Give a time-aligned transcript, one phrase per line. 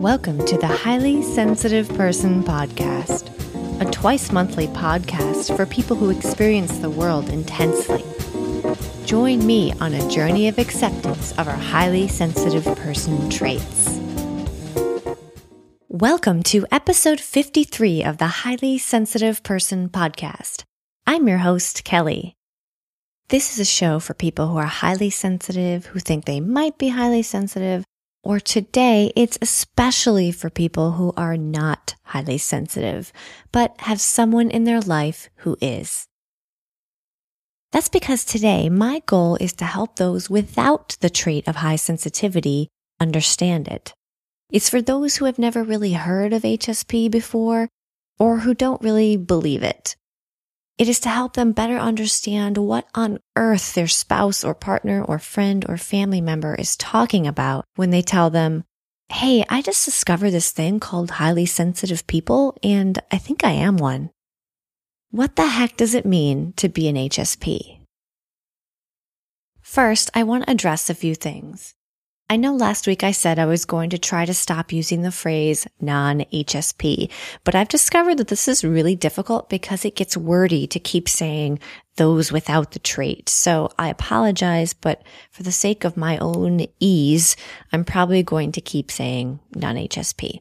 [0.00, 3.30] Welcome to the Highly Sensitive Person Podcast,
[3.80, 8.04] a twice monthly podcast for people who experience the world intensely.
[9.06, 13.98] Join me on a journey of acceptance of our highly sensitive person traits.
[15.88, 20.64] Welcome to episode 53 of the Highly Sensitive Person Podcast.
[21.06, 22.34] I'm your host, Kelly.
[23.30, 26.90] This is a show for people who are highly sensitive, who think they might be
[26.90, 27.82] highly sensitive,
[28.26, 33.12] or today, it's especially for people who are not highly sensitive,
[33.52, 36.06] but have someone in their life who is.
[37.70, 42.68] That's because today my goal is to help those without the trait of high sensitivity
[42.98, 43.94] understand it.
[44.50, 47.68] It's for those who have never really heard of HSP before
[48.18, 49.94] or who don't really believe it.
[50.78, 55.18] It is to help them better understand what on earth their spouse or partner or
[55.18, 58.64] friend or family member is talking about when they tell them,
[59.08, 63.76] Hey, I just discovered this thing called highly sensitive people, and I think I am
[63.76, 64.10] one.
[65.10, 67.78] What the heck does it mean to be an HSP?
[69.62, 71.75] First, I want to address a few things.
[72.28, 75.12] I know last week I said I was going to try to stop using the
[75.12, 77.08] phrase non-HSP,
[77.44, 81.60] but I've discovered that this is really difficult because it gets wordy to keep saying
[81.98, 83.28] those without the trait.
[83.28, 87.36] So I apologize, but for the sake of my own ease,
[87.72, 90.40] I'm probably going to keep saying non-HSP.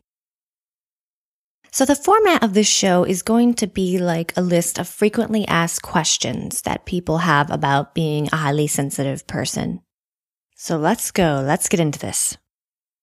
[1.72, 5.48] So the format of this show is going to be like a list of frequently
[5.48, 9.82] asked questions that people have about being a highly sensitive person.
[10.56, 11.44] So let's go.
[11.46, 12.38] Let's get into this.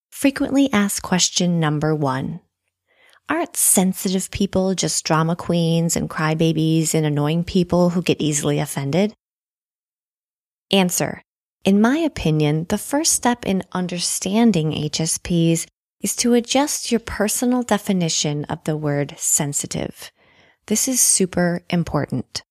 [0.09, 2.41] Frequently asked question number one.
[3.29, 9.13] Aren't sensitive people just drama queens and crybabies and annoying people who get easily offended?
[10.71, 11.21] Answer.
[11.63, 15.67] In my opinion, the first step in understanding HSPs
[16.01, 20.11] is to adjust your personal definition of the word sensitive.
[20.65, 22.43] This is super important.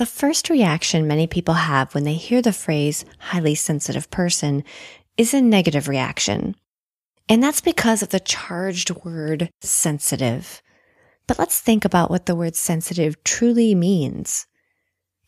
[0.00, 4.64] The first reaction many people have when they hear the phrase highly sensitive person
[5.18, 6.56] is a negative reaction.
[7.28, 10.62] And that's because of the charged word sensitive.
[11.26, 14.46] But let's think about what the word sensitive truly means.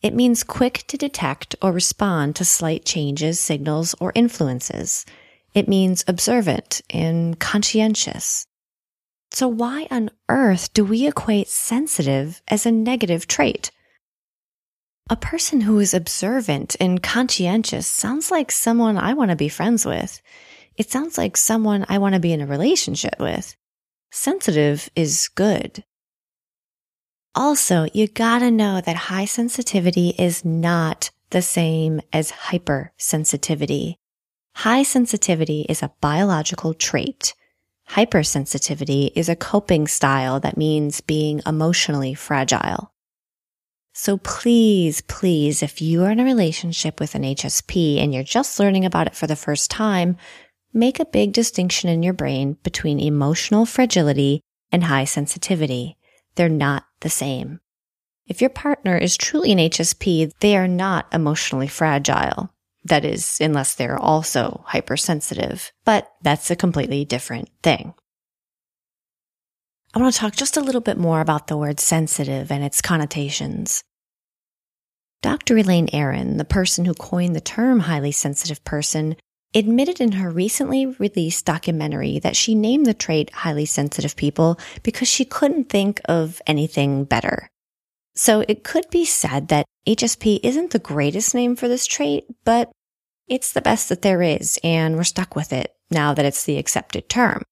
[0.01, 5.05] It means quick to detect or respond to slight changes, signals, or influences.
[5.53, 8.47] It means observant and conscientious.
[9.29, 13.69] So why on earth do we equate sensitive as a negative trait?
[15.09, 19.85] A person who is observant and conscientious sounds like someone I want to be friends
[19.85, 20.21] with.
[20.77, 23.55] It sounds like someone I want to be in a relationship with.
[24.11, 25.83] Sensitive is good.
[27.35, 33.95] Also, you gotta know that high sensitivity is not the same as hypersensitivity.
[34.55, 37.33] High sensitivity is a biological trait.
[37.89, 42.92] Hypersensitivity is a coping style that means being emotionally fragile.
[43.93, 48.59] So please, please, if you are in a relationship with an HSP and you're just
[48.59, 50.17] learning about it for the first time,
[50.73, 55.95] make a big distinction in your brain between emotional fragility and high sensitivity.
[56.33, 57.59] They're not the same.
[58.25, 62.49] If your partner is truly an HSP, they are not emotionally fragile.
[62.85, 67.93] That is, unless they're also hypersensitive, but that's a completely different thing.
[69.95, 72.81] I want to talk just a little bit more about the word sensitive and its
[72.81, 73.83] connotations.
[75.21, 75.55] Dr.
[75.55, 79.15] Elaine Aron, the person who coined the term highly sensitive person,
[79.53, 85.07] admitted in her recently released documentary that she named the trait highly sensitive people because
[85.07, 87.47] she couldn't think of anything better.
[88.15, 92.71] So it could be said that HSP isn't the greatest name for this trait, but
[93.27, 96.57] it's the best that there is, and we're stuck with it now that it's the
[96.57, 97.43] accepted term.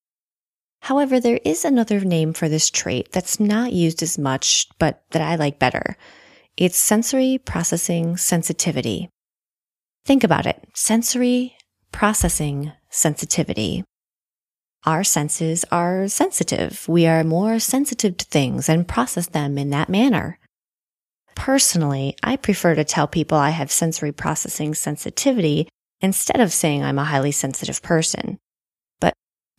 [0.82, 5.22] However, there is another name for this trait that's not used as much, but that
[5.22, 5.96] I like better.
[6.58, 9.10] It's sensory processing sensitivity.
[10.06, 10.68] Think about it.
[10.74, 11.56] Sensory
[11.92, 13.84] processing sensitivity.
[14.84, 16.88] Our senses are sensitive.
[16.88, 20.40] We are more sensitive to things and process them in that manner.
[21.36, 25.68] Personally, I prefer to tell people I have sensory processing sensitivity
[26.02, 28.40] instead of saying I'm a highly sensitive person.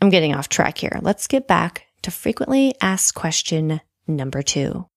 [0.02, 0.98] I'm getting off track here.
[1.00, 4.88] Let's get back to frequently asked question number two.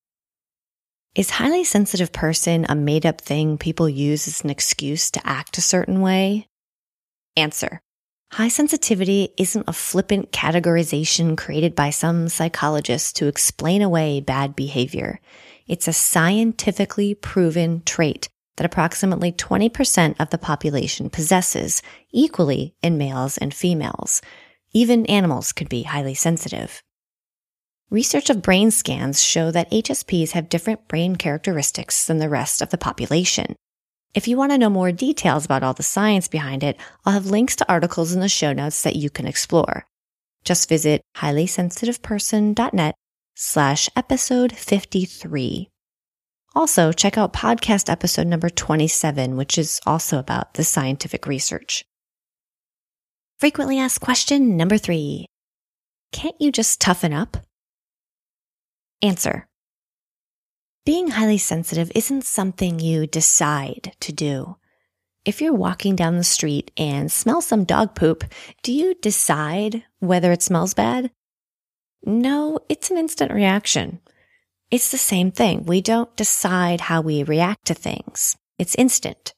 [1.13, 5.59] Is highly sensitive person a made up thing people use as an excuse to act
[5.59, 6.47] a certain way?
[7.37, 7.81] Answer.
[8.31, 15.19] High sensitivity isn't a flippant categorization created by some psychologist to explain away bad behavior.
[15.67, 23.37] It's a scientifically proven trait that approximately 20% of the population possesses equally in males
[23.37, 24.23] and females.
[24.75, 26.83] Even animals could be highly sensitive.
[27.89, 32.71] Research of brain scans show that HSPs have different brain characteristics than the rest of
[32.71, 33.55] the population.
[34.13, 36.75] If you want to know more details about all the science behind it,
[37.05, 39.85] I'll have links to articles in the show notes that you can explore.
[40.43, 42.95] Just visit highlysensitiveperson.net
[43.33, 45.69] slash episode 53.
[46.53, 51.85] Also, check out podcast episode number 27, which is also about the scientific research.
[53.37, 55.25] Frequently asked question number three.
[56.13, 57.35] Can't you just toughen up?
[59.01, 59.45] Answer.
[60.85, 64.55] Being highly sensitive isn't something you decide to do.
[65.25, 68.23] If you're walking down the street and smell some dog poop,
[68.63, 71.11] do you decide whether it smells bad?
[72.05, 73.99] No, it's an instant reaction.
[74.71, 75.65] It's the same thing.
[75.65, 78.37] We don't decide how we react to things.
[78.57, 79.34] It's instant.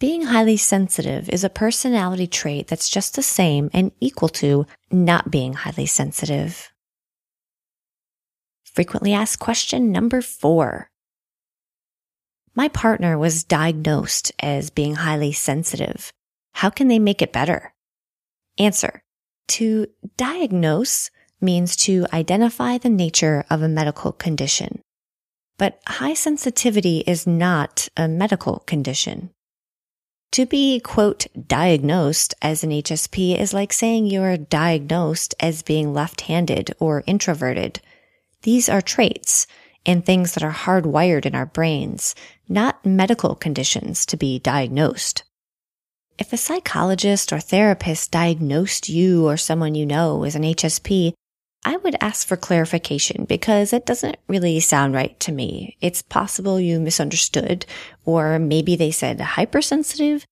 [0.00, 5.30] Being highly sensitive is a personality trait that's just the same and equal to not
[5.30, 6.72] being highly sensitive.
[8.64, 10.90] Frequently asked question number four.
[12.56, 16.12] My partner was diagnosed as being highly sensitive.
[16.54, 17.72] How can they make it better?
[18.58, 19.02] Answer.
[19.48, 19.86] To
[20.16, 24.82] diagnose means to identify the nature of a medical condition.
[25.56, 29.30] But high sensitivity is not a medical condition.
[30.34, 36.74] To be, quote, diagnosed as an HSP is like saying you're diagnosed as being left-handed
[36.80, 37.80] or introverted.
[38.42, 39.46] These are traits
[39.86, 42.16] and things that are hardwired in our brains,
[42.48, 45.22] not medical conditions to be diagnosed.
[46.18, 51.12] If a psychologist or therapist diagnosed you or someone you know as an HSP,
[51.64, 55.76] I would ask for clarification because it doesn't really sound right to me.
[55.80, 57.64] It's possible you misunderstood,
[58.04, 60.26] or maybe they said hypersensitive.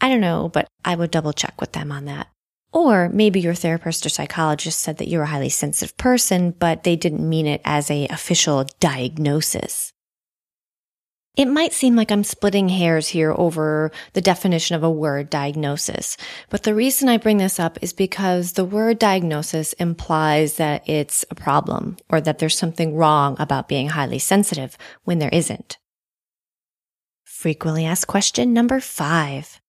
[0.00, 2.28] I don't know, but I would double check with them on that.
[2.72, 6.96] Or maybe your therapist or psychologist said that you're a highly sensitive person, but they
[6.96, 9.92] didn't mean it as a official diagnosis.
[11.38, 16.16] It might seem like I'm splitting hairs here over the definition of a word diagnosis,
[16.50, 21.24] but the reason I bring this up is because the word diagnosis implies that it's
[21.30, 25.78] a problem or that there's something wrong about being highly sensitive when there isn't.
[27.38, 29.60] Frequently asked question number five.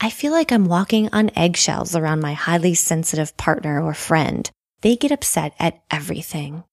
[0.00, 4.50] I feel like I'm walking on eggshells around my highly sensitive partner or friend.
[4.80, 6.64] They get upset at everything.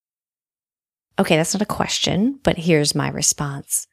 [1.19, 3.85] Okay, that's not a question, but here's my response.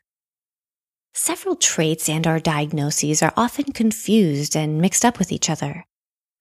[1.15, 5.85] Several traits and our diagnoses are often confused and mixed up with each other.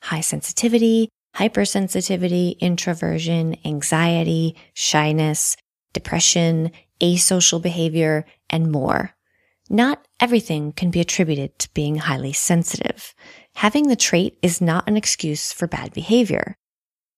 [0.04, 5.58] High sensitivity, hypersensitivity, introversion, anxiety, shyness,
[5.94, 6.70] depression,
[7.02, 9.16] asocial behavior, and more.
[9.70, 13.14] Not everything can be attributed to being highly sensitive.
[13.56, 16.56] Having the trait is not an excuse for bad behavior.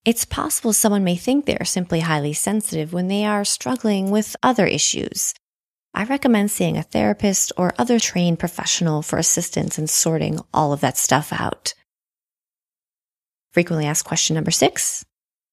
[0.04, 4.66] It's possible someone may think they're simply highly sensitive when they are struggling with other
[4.66, 5.34] issues,
[5.98, 10.82] I recommend seeing a therapist or other trained professional for assistance in sorting all of
[10.82, 11.72] that stuff out.
[13.52, 15.06] Frequently asked question number six.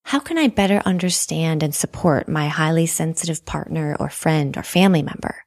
[0.04, 5.02] How can I better understand and support my highly sensitive partner or friend or family
[5.02, 5.46] member?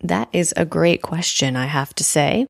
[0.00, 2.46] That is a great question, I have to say.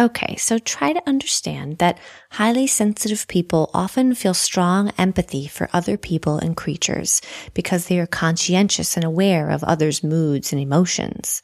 [0.00, 1.98] Okay, so try to understand that
[2.30, 7.20] highly sensitive people often feel strong empathy for other people and creatures
[7.52, 11.42] because they are conscientious and aware of others' moods and emotions.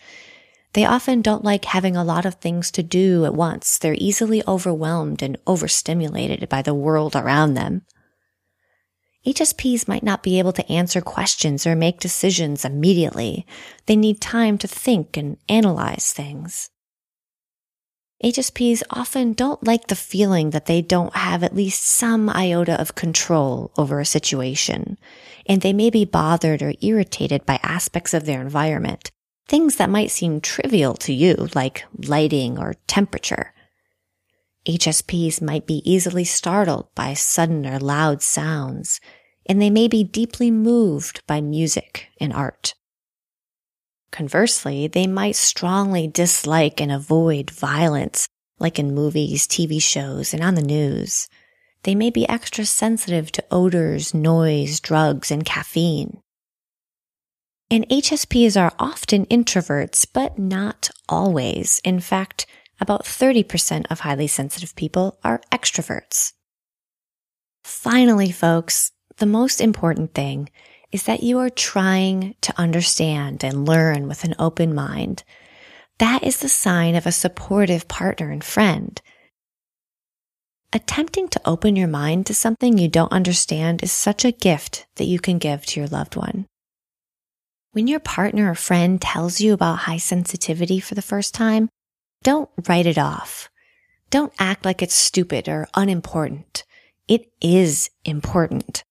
[0.73, 3.77] They often don't like having a lot of things to do at once.
[3.77, 7.83] They're easily overwhelmed and overstimulated by the world around them.
[9.27, 13.47] HSPs might not be able to answer questions or make decisions immediately.
[13.87, 16.71] They need time to think and analyze things.
[18.25, 22.97] HSPs often don't like the feeling that they don't have at least some iota of
[22.97, 24.99] control over a situation,
[25.47, 29.13] and they may be bothered or irritated by aspects of their environment,
[29.47, 33.53] things that might seem trivial to you, like lighting or temperature.
[34.69, 39.01] HSPs might be easily startled by sudden or loud sounds,
[39.47, 42.75] and they may be deeply moved by music and art.
[44.11, 50.55] Conversely, they might strongly dislike and avoid violence, like in movies, TV shows, and on
[50.55, 51.29] the news.
[51.85, 56.21] They may be extra sensitive to odors, noise, drugs, and caffeine.
[57.71, 61.81] And HSPs are often introverts, but not always.
[61.85, 62.47] In fact,
[62.81, 66.33] about 30% of highly sensitive people are extroverts.
[67.65, 70.49] Finally, folks, the most important thing
[70.93, 75.23] is that you are trying to understand and learn with an open mind.
[75.99, 79.01] That is the sign of a supportive partner and friend.
[80.73, 85.07] Attempting to open your mind to something you don't understand is such a gift that
[85.07, 86.47] you can give to your loved one.
[87.73, 91.69] When your partner or friend tells you about high sensitivity for the first time,
[92.23, 93.49] don't write it off.
[94.11, 96.65] Don't act like it's stupid or unimportant.
[97.07, 98.83] It is important.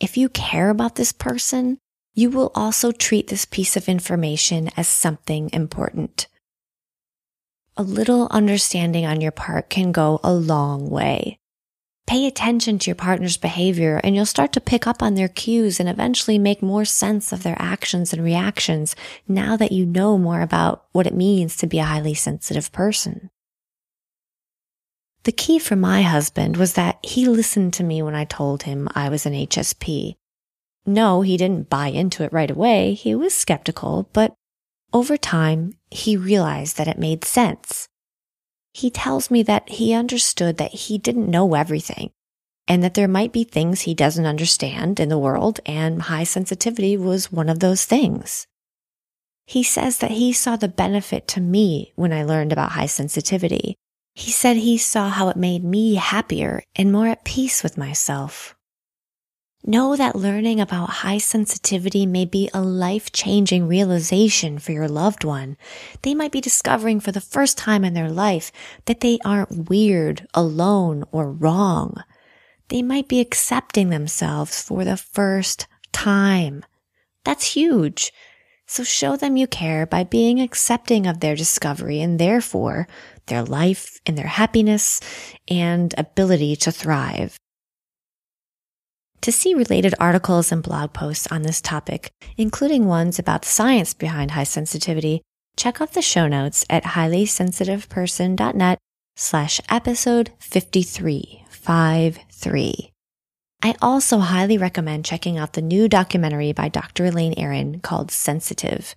[0.00, 1.78] If you care about this person,
[2.14, 6.26] you will also treat this piece of information as something important
[7.76, 11.38] a little understanding on your part can go a long way.
[12.06, 15.80] Pay attention to your partner's behavior and you'll start to pick up on their cues
[15.80, 18.94] and eventually make more sense of their actions and reactions
[19.26, 23.28] now that you know more about what it means to be a highly sensitive person.
[25.24, 28.88] The key for my husband was that he listened to me when I told him
[28.94, 30.14] I was an HSP.
[30.86, 32.94] No, he didn't buy into it right away.
[32.94, 34.32] He was skeptical, but
[34.92, 37.88] over time, he realized that it made sense.
[38.76, 42.10] He tells me that he understood that he didn't know everything
[42.68, 46.94] and that there might be things he doesn't understand in the world, and high sensitivity
[46.94, 48.46] was one of those things.
[49.46, 53.76] He says that he saw the benefit to me when I learned about high sensitivity.
[54.14, 58.55] He said he saw how it made me happier and more at peace with myself.
[59.68, 65.24] Know that learning about high sensitivity may be a life changing realization for your loved
[65.24, 65.56] one.
[66.02, 68.52] They might be discovering for the first time in their life
[68.84, 71.96] that they aren't weird, alone, or wrong.
[72.68, 76.64] They might be accepting themselves for the first time.
[77.24, 78.12] That's huge.
[78.68, 82.86] So show them you care by being accepting of their discovery and therefore
[83.26, 85.00] their life and their happiness
[85.48, 87.36] and ability to thrive.
[89.26, 93.92] To see related articles and blog posts on this topic, including ones about the science
[93.92, 95.20] behind high sensitivity,
[95.56, 98.78] check out the show notes at highlysensitiveperson.net
[99.16, 102.92] slash episode 53, 53.
[103.64, 107.06] I also highly recommend checking out the new documentary by Dr.
[107.06, 108.94] Elaine Aron called Sensitive.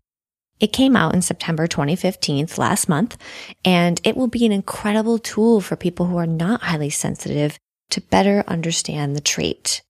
[0.60, 3.18] It came out in September 2015, last month,
[3.66, 7.58] and it will be an incredible tool for people who are not highly sensitive
[7.90, 9.82] to better understand the trait.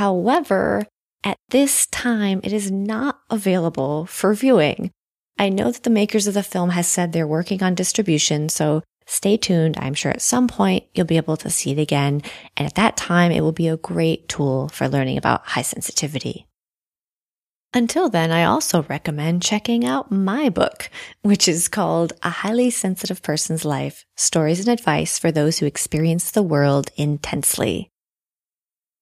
[0.00, 0.86] However,
[1.24, 4.90] at this time, it is not available for viewing.
[5.38, 8.82] I know that the makers of the film has said they're working on distribution, so
[9.06, 9.76] stay tuned.
[9.76, 12.22] I'm sure at some point you'll be able to see it again.
[12.56, 16.46] And at that time, it will be a great tool for learning about high sensitivity.
[17.74, 20.88] Until then, I also recommend checking out my book,
[21.20, 26.30] which is called A Highly Sensitive Person's Life Stories and Advice for Those Who Experience
[26.30, 27.90] the World Intensely.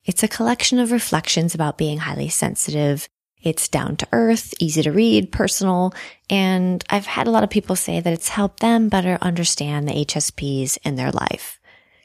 [0.09, 3.11] It's a collection of reflections about being highly sensitive.
[3.43, 5.93] It's down to earth, easy to read, personal,
[6.31, 10.07] and I've had a lot of people say that it's helped them better understand the
[10.07, 11.61] HSPs in their life.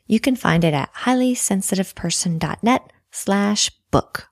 [0.06, 4.28] You can find it at highlysensitiveperson.net slash book.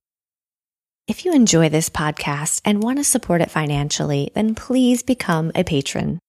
[1.08, 5.64] If you enjoy this podcast and want to support it financially, then please become a
[5.64, 6.20] patron.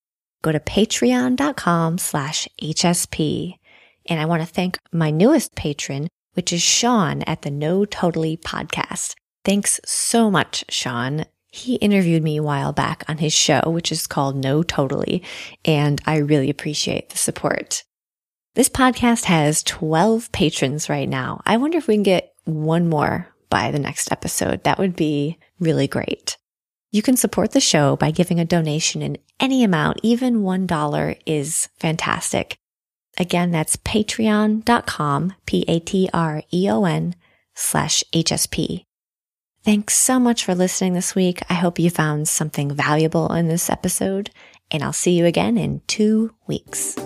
[0.42, 3.58] Go to patreon.com slash HSP.
[4.06, 8.36] And I want to thank my newest patron, which is Sean at the No Totally
[8.36, 9.14] podcast.
[9.44, 11.24] Thanks so much, Sean.
[11.48, 15.22] He interviewed me a while back on his show, which is called No Totally,
[15.64, 17.84] and I really appreciate the support.
[18.54, 21.40] This podcast has 12 patrons right now.
[21.44, 24.64] I wonder if we can get one more by the next episode.
[24.64, 26.36] That would be really great.
[26.90, 30.00] You can support the show by giving a donation in any amount.
[30.02, 32.56] Even $1 is fantastic.
[33.18, 37.14] Again, that's patreon.com, P-A-T-R-E-O-N
[37.54, 38.84] slash HSP.
[39.64, 41.40] Thanks so much for listening this week.
[41.48, 44.30] I hope you found something valuable in this episode,
[44.70, 46.96] and I'll see you again in two weeks.